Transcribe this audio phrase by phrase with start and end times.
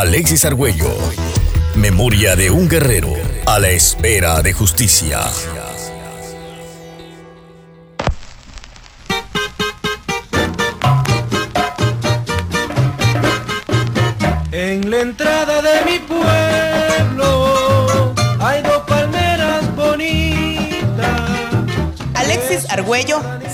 [0.00, 0.88] Alexis Argüello.
[1.74, 3.12] Memoria de un guerrero
[3.44, 5.20] a la espera de justicia.
[14.52, 15.69] En la entrada de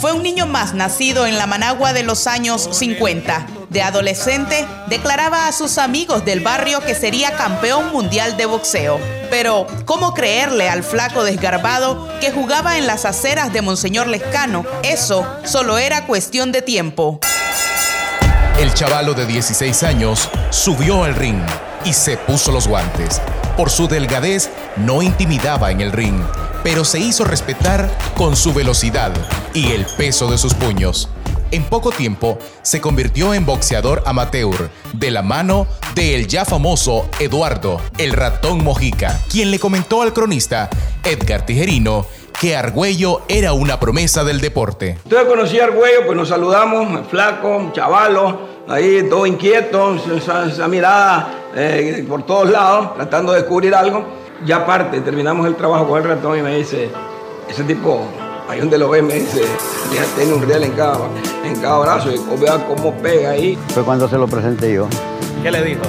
[0.01, 3.47] Fue un niño más nacido en la Managua de los años 50.
[3.69, 8.99] De adolescente, declaraba a sus amigos del barrio que sería campeón mundial de boxeo.
[9.29, 14.65] Pero, ¿cómo creerle al flaco desgarbado que jugaba en las aceras de Monseñor Lescano?
[14.83, 17.21] Eso solo era cuestión de tiempo.
[18.59, 21.43] El chavalo de 16 años subió al ring
[21.85, 23.21] y se puso los guantes.
[23.55, 26.23] Por su delgadez no intimidaba en el ring,
[26.67, 29.13] pero se hizo respetar con su velocidad
[29.55, 31.09] y el peso de sus puños.
[31.53, 37.81] En poco tiempo se convirtió en boxeador amateur de la mano del ya famoso Eduardo,
[37.99, 40.69] el ratón Mojica, quien le comentó al cronista
[41.05, 42.05] Edgar Tijerino
[42.41, 44.99] que Argüello era una promesa del deporte.
[45.05, 52.05] Entonces conocí a Argüello, pues nos saludamos, flaco, chavalo, ahí todo inquieto, esa, mirada eh,
[52.09, 54.26] por todos lados, tratando de descubrir algo.
[54.45, 56.91] Ya aparte, terminamos el trabajo con el ratón y me dice,
[57.49, 58.07] ese tipo,
[58.49, 59.43] ahí donde lo ves, me dice,
[59.95, 60.99] ya tiene un real en cada,
[61.45, 63.59] en cada brazo y vea cómo pega ahí.
[63.69, 64.89] Fue cuando se lo presenté yo.
[65.43, 65.83] ¿Qué le dijo?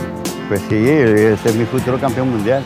[0.47, 2.63] Pues sí, ese es mi futuro campeón mundial.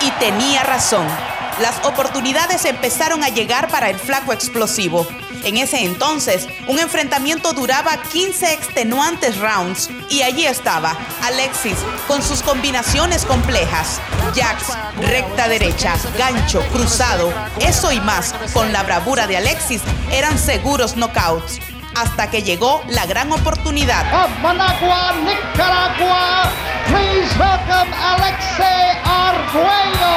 [0.00, 1.06] Y tenía razón.
[1.60, 5.06] Las oportunidades empezaron a llegar para el flaco explosivo.
[5.44, 11.76] En ese entonces, un enfrentamiento duraba 15 extenuantes rounds y allí estaba Alexis
[12.06, 14.00] con sus combinaciones complejas.
[14.34, 14.68] Jacks,
[15.00, 21.58] recta derecha, gancho, cruzado, eso y más, con la bravura de Alexis, eran seguros knockouts.
[21.96, 24.06] Hasta que llegó la gran oportunidad.
[24.40, 26.50] Managua, Nicaragua.
[26.86, 30.14] Please welcome Alexei Arguello.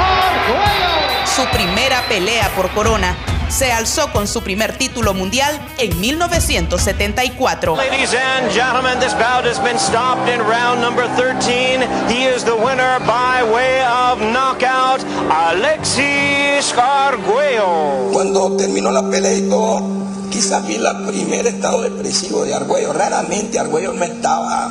[0.00, 1.26] Arguello.
[1.36, 3.14] Su primera pelea por corona
[3.50, 7.76] se alzó con su primer título mundial en 1974.
[7.76, 11.80] Ladies and gentlemen, this bout has been stopped in round number 13.
[12.08, 18.10] He is the winner by way of knockout, Alexis Arguello.
[18.12, 19.82] Cuando terminó la pelea y todo,
[20.30, 22.92] quizás vi el primer estado depresivo de Argüello.
[22.92, 24.70] Raramente Argüello no estaba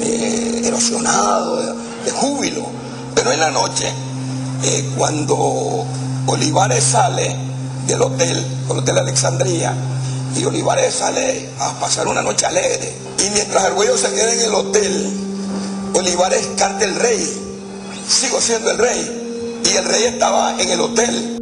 [0.00, 2.66] eh, erosionado, de, de júbilo.
[3.14, 3.92] Pero en la noche,
[4.64, 5.84] eh, cuando
[6.26, 7.51] Olivares sale
[7.86, 9.74] del hotel, del hotel Alexandría,
[10.36, 12.92] y Olivares sale a pasar una noche alegre.
[13.18, 15.10] Y mientras Argüello se queda en el hotel,
[15.94, 17.42] Olivares canta el rey.
[18.08, 19.62] Sigo siendo el rey.
[19.64, 21.38] Y el rey estaba en el hotel.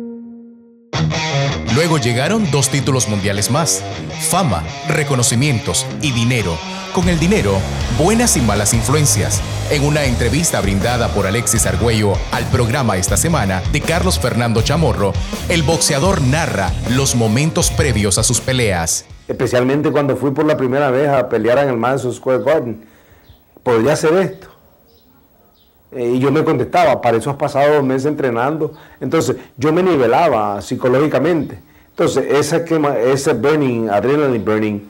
[1.75, 3.81] Luego llegaron dos títulos mundiales más,
[4.29, 6.59] fama, reconocimientos y dinero.
[6.93, 7.59] Con el dinero,
[7.97, 9.41] buenas y malas influencias.
[9.71, 15.13] En una entrevista brindada por Alexis Argüello al programa esta semana de Carlos Fernando Chamorro,
[15.49, 19.07] el boxeador narra los momentos previos a sus peleas.
[19.29, 22.85] Especialmente cuando fui por la primera vez a pelear en el Madison Square Garden.
[23.63, 24.49] ¿Podría hacer esto?
[25.93, 28.73] Eh, y yo me contestaba, para eso has pasado dos meses entrenando.
[29.01, 31.61] Entonces, yo me nivelaba psicológicamente.
[31.91, 32.65] Entonces, ese,
[33.13, 34.81] ese burning, adrenaline burning,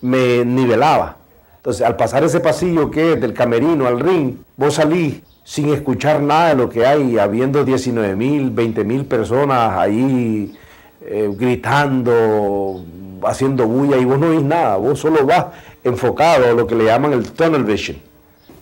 [0.00, 1.18] me nivelaba.
[1.64, 6.20] Entonces, al pasar ese pasillo que es del camerino al ring, vos salís sin escuchar
[6.20, 10.54] nada de lo que hay, habiendo 19 mil, 20 mil personas ahí
[11.00, 12.84] eh, gritando,
[13.22, 15.46] haciendo bulla, y vos no oís nada, vos solo vas
[15.82, 17.96] enfocado a lo que le llaman el tunnel vision.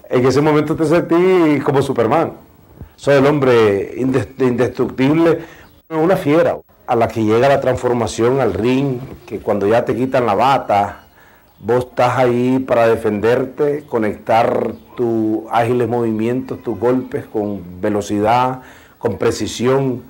[0.09, 2.35] En ese momento te sentí como Superman.
[2.95, 5.41] Soy el hombre indes- indestructible,
[5.89, 6.57] una fiera.
[6.87, 11.02] A la que llega la transformación al ring, que cuando ya te quitan la bata,
[11.63, 18.63] vos estás ahí para defenderte, conectar tus ágiles movimientos, tus golpes con velocidad,
[18.99, 20.03] con precisión,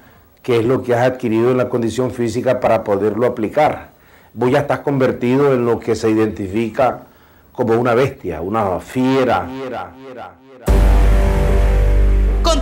[0.43, 3.91] que es lo que has adquirido en la condición física para poderlo aplicar.
[4.35, 7.03] Vos ya estás convertido en lo que se identifica
[7.53, 9.47] como una bestia, una fiera.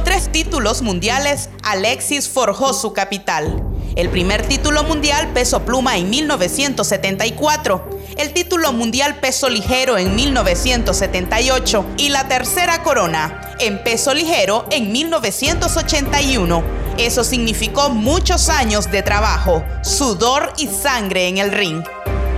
[0.05, 3.63] Tres títulos mundiales, Alexis forjó su capital.
[3.97, 11.85] El primer título mundial peso pluma en 1974, el título mundial peso ligero en 1978
[11.99, 16.63] y la tercera corona en peso ligero en 1981.
[16.99, 21.83] Eso significó muchos años de trabajo, sudor y sangre en el ring.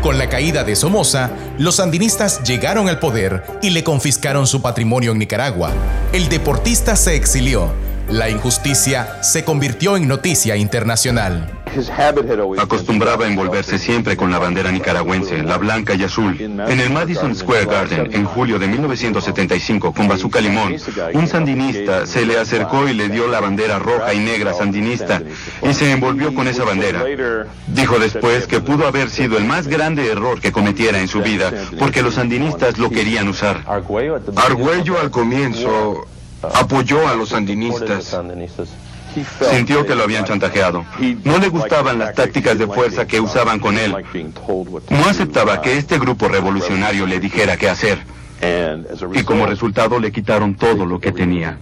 [0.03, 5.13] Con la caída de Somoza, los sandinistas llegaron al poder y le confiscaron su patrimonio
[5.13, 5.73] en Nicaragua.
[6.13, 7.73] El deportista se exilió.
[8.09, 11.62] La injusticia se convirtió en noticia internacional.
[12.59, 16.41] Acostumbraba a envolverse siempre con la bandera nicaragüense, la blanca y azul.
[16.41, 20.77] En el Madison Square Garden, en julio de 1975, con Bazooka Limón,
[21.15, 25.23] un sandinista se le acercó y le dio la bandera roja y negra sandinista
[25.63, 27.05] y se envolvió con esa bandera.
[27.67, 31.53] Dijo después que pudo haber sido el más grande error que cometiera en su vida,
[31.79, 33.65] porque los sandinistas lo querían usar.
[34.37, 36.07] Argüello al comienzo
[36.43, 38.17] apoyó a los sandinistas.
[39.51, 40.85] Sintió que lo habían chantajeado.
[41.25, 43.95] No le gustaban las tácticas de fuerza que usaban con él.
[44.91, 47.99] No aceptaba que este grupo revolucionario le dijera qué hacer.
[49.15, 51.59] Y como resultado le quitaron todo lo que tenía.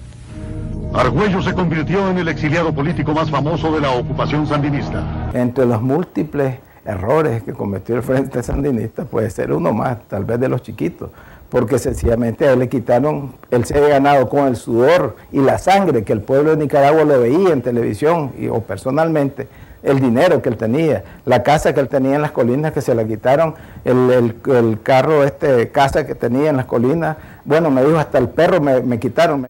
[0.92, 5.30] Argüello se convirtió en el exiliado político más famoso de la ocupación sandinista.
[5.34, 10.40] Entre los múltiples errores que cometió el Frente Sandinista puede ser uno más, tal vez
[10.40, 11.10] de los chiquitos
[11.50, 16.04] porque sencillamente a él le quitaron, él se ganado con el sudor y la sangre
[16.04, 19.48] que el pueblo de Nicaragua lo veía en televisión y, o personalmente,
[19.82, 22.94] el dinero que él tenía, la casa que él tenía en las colinas que se
[22.94, 23.54] la quitaron,
[23.84, 28.28] el, el, carro, este casa que tenía en las colinas, bueno, me dijo hasta el
[28.28, 29.48] perro me, me quitaron.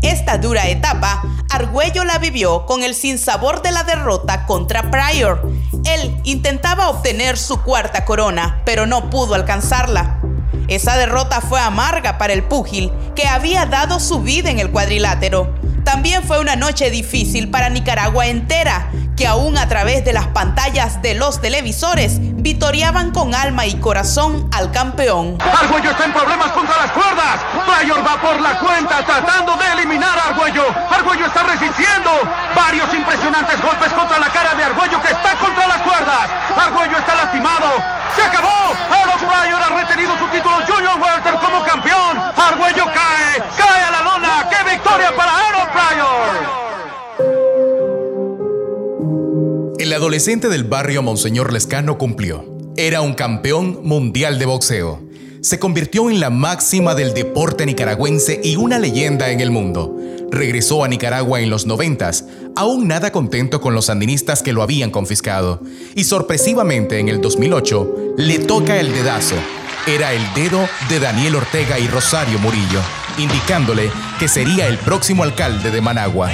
[0.00, 1.22] Esta dura etapa,
[1.54, 5.48] Argüello la vivió con el sinsabor de la derrota contra Pryor.
[5.84, 10.20] Él intentaba obtener su cuarta corona, pero no pudo alcanzarla.
[10.66, 15.54] Esa derrota fue amarga para el púgil, que había dado su vida en el cuadrilátero.
[15.84, 21.02] También fue una noche difícil para Nicaragua entera, que aún a través de las pantallas
[21.02, 25.38] de los televisores vitoreaban con alma y corazón al campeón.
[25.40, 27.40] Argüello está en problemas contra las cuerdas.
[27.64, 30.62] Pryor va por la cuenta tratando de eliminar a Argüello.
[30.90, 32.10] Argüello está resistiendo.
[32.54, 36.28] Varios impresionantes golpes contra la cara de Argüello que está contra las cuerdas.
[36.54, 37.68] Argüello está lastimado.
[38.14, 38.76] ¡Se acabó!
[38.92, 42.20] Aaron Pryor ha retenido su título Junior Welter como campeón.
[42.36, 44.50] Argüello cae, cae a la lona.
[44.50, 46.63] ¡Qué victoria para Aaron Pryor!
[49.84, 52.46] El adolescente del barrio Monseñor Lescano cumplió.
[52.74, 55.02] Era un campeón mundial de boxeo.
[55.42, 59.94] Se convirtió en la máxima del deporte nicaragüense y una leyenda en el mundo.
[60.30, 62.24] Regresó a Nicaragua en los noventas,
[62.56, 65.60] aún nada contento con los sandinistas que lo habían confiscado.
[65.94, 69.36] Y sorpresivamente en el 2008 le toca el dedazo.
[69.86, 72.80] Era el dedo de Daniel Ortega y Rosario Murillo,
[73.18, 76.30] indicándole que sería el próximo alcalde de Managua.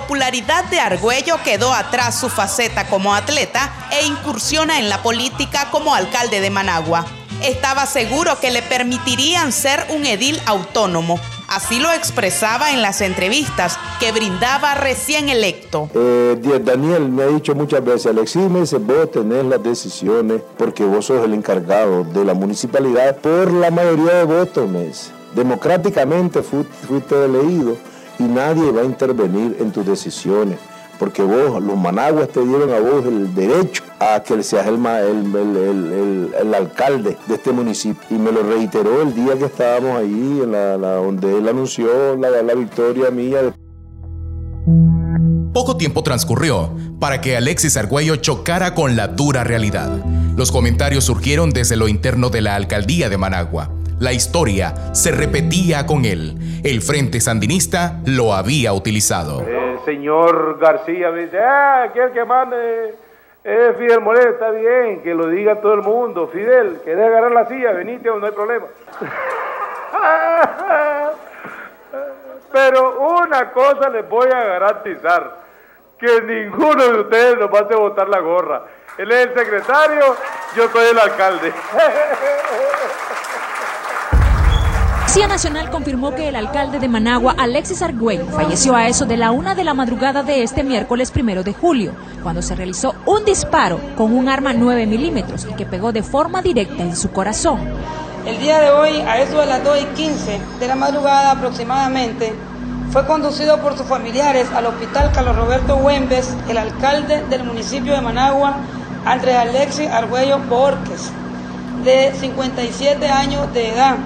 [0.00, 5.94] Popularidad de Argüello quedó atrás su faceta como atleta e incursiona en la política como
[5.94, 7.06] alcalde de Managua.
[7.42, 11.18] Estaba seguro que le permitirían ser un edil autónomo.
[11.48, 15.88] Así lo expresaba en las entrevistas que brindaba recién electo.
[15.94, 20.84] Eh, Daniel me ha dicho muchas veces, Alexis me dice, vos tenés las decisiones porque
[20.84, 24.90] vos sos el encargado de la municipalidad por la mayoría de votos, me
[25.34, 27.78] Democráticamente fuiste elegido
[28.18, 30.58] y nadie va a intervenir en tus decisiones,
[30.98, 36.34] porque vos, los managuas te dieron a vos el derecho a que seas el, el,
[36.40, 38.02] el, alcalde de este municipio.
[38.10, 42.42] Y me lo reiteró el día que estábamos ahí, en la, donde él anunció la,
[42.42, 43.54] la victoria mía.
[45.52, 46.70] Poco tiempo transcurrió
[47.00, 50.04] para que Alexis Argüello chocara con la dura realidad.
[50.36, 53.75] Los comentarios surgieron desde lo interno de la alcaldía de Managua.
[53.98, 56.36] La historia se repetía con él.
[56.62, 59.40] El Frente Sandinista lo había utilizado.
[59.40, 62.94] El señor García me dice, ah, aquel que mande
[63.42, 66.28] es Fidel Moreno, está bien, que lo diga todo el mundo.
[66.28, 67.72] Fidel, ¿querés agarrar la silla?
[67.72, 68.66] Venite no hay problema.
[72.52, 75.38] Pero una cosa les voy a garantizar,
[75.98, 78.60] que ninguno de ustedes nos va a hacer botar la gorra.
[78.98, 80.16] Él es el secretario,
[80.54, 81.50] yo soy el alcalde.
[85.16, 89.30] Policía Nacional confirmó que el alcalde de Managua, Alexis Argüello, falleció a eso de la
[89.30, 91.92] una de la madrugada de este miércoles primero de julio,
[92.22, 96.82] cuando se realizó un disparo con un arma 9 milímetros que pegó de forma directa
[96.82, 97.60] en su corazón.
[98.26, 102.34] El día de hoy, a eso de las 2 y 15 de la madrugada aproximadamente,
[102.90, 108.02] fue conducido por sus familiares al hospital Carlos Roberto Huembes, el alcalde del municipio de
[108.02, 108.58] Managua,
[109.06, 111.10] Andrés Alexis Argüello Borges,
[111.84, 113.96] de 57 años de edad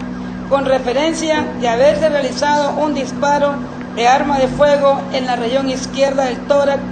[0.50, 3.54] con referencia de haberse realizado un disparo
[3.94, 6.82] de arma de fuego en la región izquierda del tórax.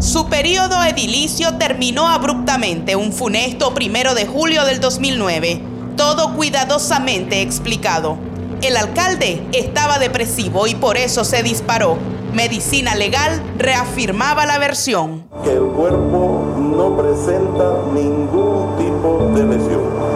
[0.00, 5.62] Su periodo edilicio terminó abruptamente un funesto primero de julio del 2009,
[5.96, 8.18] todo cuidadosamente explicado.
[8.60, 11.96] El alcalde estaba depresivo y por eso se disparó.
[12.34, 15.24] Medicina Legal reafirmaba la versión.
[15.42, 20.07] Que el cuerpo no presenta ningún tipo de lesión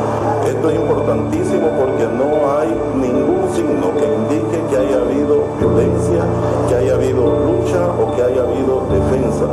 [0.47, 2.69] Esto es importantísimo porque no hay
[3.01, 6.25] ningún signo que indique que haya habido violencia,
[6.69, 9.47] que haya habido lucha o que haya habido defensa.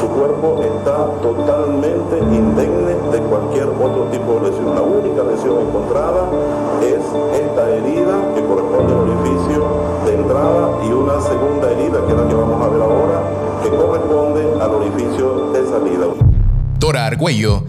[0.00, 4.74] Su cuerpo está totalmente indemne de cualquier otro tipo de lesión.
[4.74, 6.28] La única lesión encontrada
[6.82, 7.00] es
[7.40, 9.64] esta herida que corresponde al orificio
[10.04, 13.70] de entrada y una segunda herida que es la que vamos a ver ahora que
[13.70, 16.06] corresponde al orificio de salida.
[16.78, 17.62] Dora Argüello,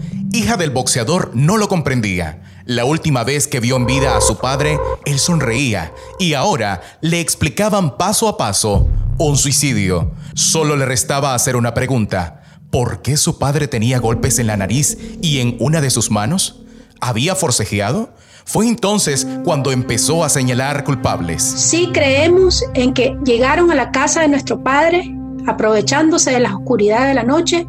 [0.46, 2.40] hija del boxeador, no lo comprendía.
[2.66, 7.18] La última vez que vio en vida a su padre, él sonreía y ahora le
[7.18, 8.86] explicaban paso a paso
[9.18, 10.12] un suicidio.
[10.34, 12.42] Solo le restaba hacer una pregunta.
[12.70, 16.60] ¿Por qué su padre tenía golpes en la nariz y en una de sus manos?
[17.00, 18.14] ¿Había forcejeado?
[18.44, 21.42] Fue entonces cuando empezó a señalar culpables.
[21.42, 25.12] Sí creemos en que llegaron a la casa de nuestro padre,
[25.48, 27.66] aprovechándose de la oscuridad de la noche,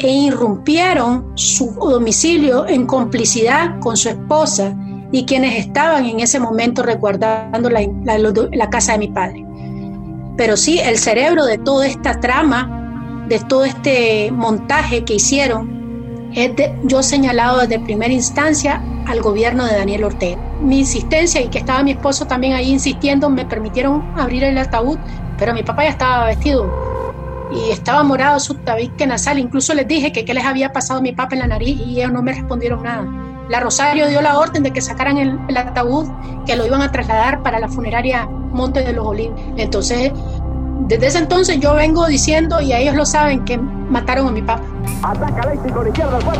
[0.00, 4.74] e irrumpieron su domicilio en complicidad con su esposa
[5.10, 9.44] y quienes estaban en ese momento resguardando la, la, casa de mi padre.
[10.36, 15.78] Pero sí, el cerebro de toda esta trama, de todo este montaje que hicieron,
[16.34, 16.52] es
[16.84, 20.38] yo señalado desde primera instancia al gobierno de Daniel Ortega.
[20.60, 24.98] Mi insistencia y que estaba mi esposo también ahí insistiendo me permitieron abrir el ataúd,
[25.38, 26.70] pero mi papá ya estaba vestido
[27.52, 29.38] y estaba morado su tabique nasal.
[29.38, 32.12] Incluso les dije que qué les había pasado mi papá en la nariz y ellos
[32.12, 33.06] no me respondieron nada.
[33.48, 36.06] La Rosario dio la orden de que sacaran el, el ataúd,
[36.46, 39.40] que lo iban a trasladar para la funeraria Monte de los Olivos.
[39.56, 40.12] Entonces,
[40.80, 44.62] desde ese entonces yo vengo diciendo, y ellos lo saben, que mataron a mi papá.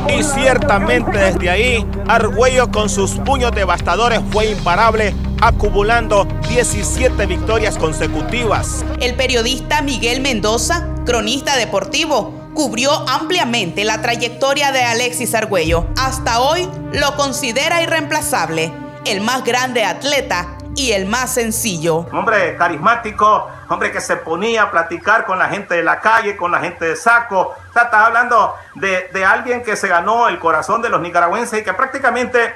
[0.08, 8.84] Y ciertamente desde ahí, Argüello con sus puños devastadores fue imparable, acumulando 17 victorias consecutivas.
[9.00, 15.86] El periodista Miguel Mendoza, cronista deportivo, cubrió ampliamente la trayectoria de Alexis Argüello.
[15.96, 18.72] Hasta hoy lo considera irreemplazable,
[19.04, 22.06] el más grande atleta y el más sencillo.
[22.12, 26.52] Hombre carismático, hombre que se ponía a platicar con la gente de la calle, con
[26.52, 27.56] la gente de saco.
[27.68, 31.60] O sea, estás hablando de, de alguien que se ganó el corazón de los nicaragüenses
[31.60, 32.54] y que prácticamente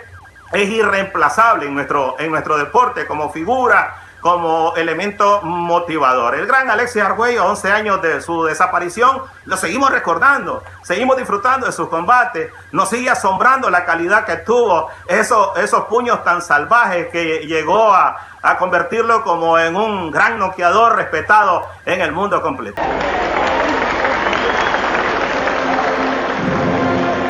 [0.53, 6.37] es irreemplazable en nuestro, en nuestro deporte como figura, como elemento motivador.
[6.37, 11.73] El gran Alexis Argüello, 11 años de su desaparición, lo seguimos recordando, seguimos disfrutando de
[11.73, 17.41] sus combates, nos sigue asombrando la calidad que tuvo, esos, esos puños tan salvajes que
[17.49, 22.81] llegó a, a convertirlo como en un gran noqueador respetado en el mundo completo.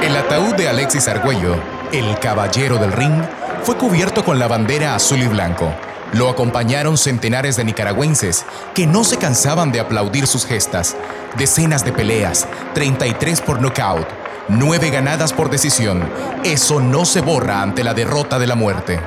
[0.03, 1.57] El ataúd de Alexis Argüello,
[1.91, 3.23] el caballero del ring,
[3.63, 5.73] fue cubierto con la bandera azul y blanco
[6.13, 10.97] lo acompañaron centenares de nicaragüenses que no se cansaban de aplaudir sus gestas.
[11.37, 14.07] Decenas de peleas, 33 por nocaut,
[14.49, 16.09] 9 ganadas por decisión.
[16.45, 19.01] Eso no se borra ante la derrota de la muerte.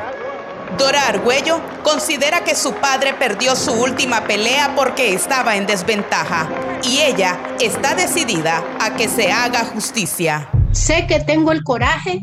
[0.78, 6.50] Dora Argüello considera que su padre perdió su última pelea porque estaba en desventaja
[6.84, 10.50] y ella está decidida a que se haga justicia.
[10.72, 12.20] Sé que tengo el coraje,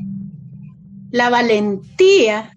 [1.11, 2.53] la valentía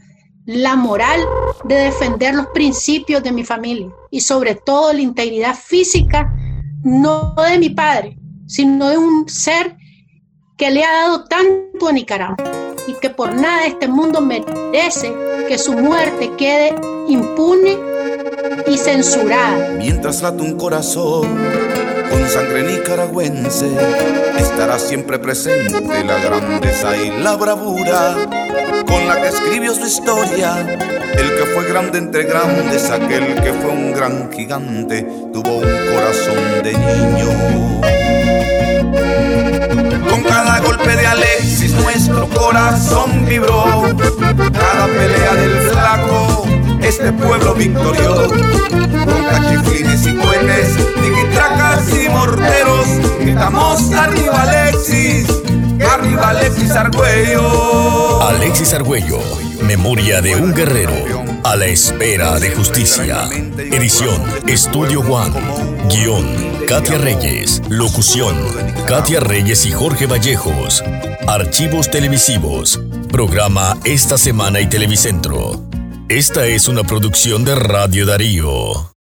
[0.46, 1.22] la moral
[1.64, 6.32] de defender los principios de mi familia y sobre todo la integridad física,
[6.84, 9.76] no de mi padre, sino de un ser
[10.58, 12.38] que le ha dado tanto a Nicaragua
[12.88, 15.14] y que por nada este mundo merece
[15.48, 16.76] que su muerte quede
[17.08, 17.78] impune
[18.68, 19.72] y censurada.
[19.78, 21.65] Mientras late un corazón
[22.30, 23.68] sangre nicaragüense,
[24.38, 28.16] estará siempre presente la grandeza y la bravura
[28.86, 30.60] con la que escribió su historia.
[31.18, 35.04] El que fue grande entre grandes, aquel que fue un gran gigante,
[35.34, 37.82] tuvo un corazón de niño.
[40.10, 43.84] Con cada golpe de Alexis nuestro corazón vibró.
[44.54, 46.45] Cada pelea del flaco,
[46.86, 48.30] este pueblo victorioso.
[48.30, 52.88] Con cachiflines y cohetes, tiquitracas y morteros,
[53.20, 55.28] gritamos arriba Alexis
[55.84, 58.22] Arriba Alexis Argüello.
[58.22, 59.20] Alexis Argüello,
[59.62, 60.94] memoria de un guerrero
[61.44, 63.30] a la espera de justicia.
[63.58, 65.36] Edición Estudio One.
[65.90, 66.26] Guión
[66.68, 67.62] Katia Reyes.
[67.70, 68.36] Locución
[68.88, 70.84] Katia Reyes y Jorge Vallejos.
[71.28, 72.80] Archivos televisivos.
[73.12, 75.75] Programa Esta Semana y Televicentro.
[76.10, 78.95] Esta es una producción de Radio Darío.